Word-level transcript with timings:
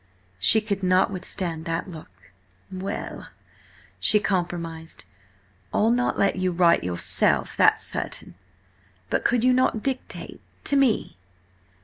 She 0.39 0.61
could 0.61 0.81
not 0.81 1.11
withstand 1.11 1.65
that 1.65 1.87
look. 1.87 2.09
"Well," 2.71 3.27
she 3.99 4.19
compromised, 4.19 5.05
"I'll 5.71 5.91
not 5.91 6.17
let 6.17 6.37
you 6.37 6.51
write 6.51 6.83
yourself, 6.83 7.55
that's 7.55 7.83
certain–but 7.85 9.23
could 9.23 9.43
you 9.43 9.53
not 9.53 9.83
dictate 9.83 10.41
to 10.63 10.75
me?" 10.75 11.17